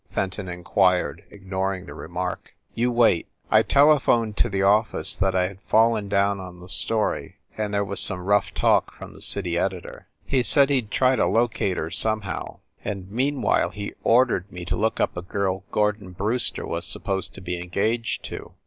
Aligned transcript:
Fenton 0.09 0.49
inquired, 0.49 1.23
ignoring 1.29 1.85
the 1.85 1.93
remark. 1.93 2.55
"You 2.73 2.91
wait. 2.91 3.27
I 3.51 3.61
telephoned 3.61 4.35
to 4.37 4.49
the 4.49 4.63
office 4.63 5.15
that 5.15 5.35
I 5.35 5.43
had 5.43 5.61
fallen 5.67 6.09
down 6.09 6.39
on 6.39 6.59
the 6.59 6.69
story, 6.69 7.35
and 7.55 7.71
there 7.71 7.85
was 7.85 7.99
some 7.99 8.25
rough 8.25 8.51
talk 8.51 8.91
from 8.95 9.13
the 9.13 9.21
city 9.21 9.59
editor. 9.59 10.07
He 10.25 10.41
said 10.41 10.71
he 10.71 10.81
d 10.81 10.87
try 10.89 11.15
to 11.17 11.27
locate 11.27 11.77
her 11.77 11.91
somehow, 11.91 12.61
and 12.83 13.11
meanwhile 13.11 13.69
he 13.69 13.93
ordered 14.03 14.51
me 14.51 14.65
to 14.65 14.75
look 14.75 14.99
up 14.99 15.15
a 15.15 15.21
girl 15.21 15.65
Gordon 15.69 16.13
Brewster 16.13 16.65
was 16.65 16.87
supposed 16.87 17.35
to 17.35 17.41
be 17.41 17.61
en 17.61 17.67
gaged 17.69 18.23
to. 18.23 18.53